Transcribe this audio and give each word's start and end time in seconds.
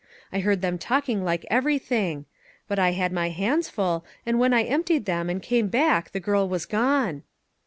I 0.33 0.39
heard 0.39 0.63
them 0.63 0.79
talking 0.79 1.23
like 1.23 1.45
every 1.51 1.77
thing; 1.77 2.25
but 2.67 2.79
I 2.79 2.93
had 2.93 3.11
my 3.13 3.29
hands 3.29 3.69
full, 3.69 4.03
and 4.25 4.39
when 4.39 4.51
I 4.51 4.63
emptied 4.63 5.05
them 5.05 5.29
and 5.29 5.43
came 5.43 5.67
back 5.67 6.09
the 6.09 6.19
girl 6.19 6.49
was 6.49 6.65
gone." 6.65 7.21